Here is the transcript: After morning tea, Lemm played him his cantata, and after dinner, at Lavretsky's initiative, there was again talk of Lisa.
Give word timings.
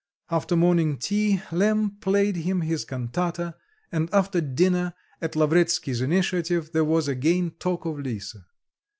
After 0.31 0.55
morning 0.55 0.97
tea, 0.97 1.43
Lemm 1.51 1.97
played 2.01 2.37
him 2.37 2.61
his 2.61 2.85
cantata, 2.85 3.55
and 3.91 4.09
after 4.11 4.41
dinner, 4.41 4.95
at 5.21 5.35
Lavretsky's 5.35 6.01
initiative, 6.01 6.71
there 6.71 6.83
was 6.83 7.07
again 7.07 7.51
talk 7.59 7.85
of 7.85 7.99
Lisa. 7.99 8.47